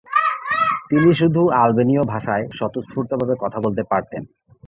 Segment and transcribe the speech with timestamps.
[0.89, 4.21] তিনি শুধু আলবেনীয় ভাষায় স্বতঃস্ফূর্তভাবে কথা বলতে পারতেন।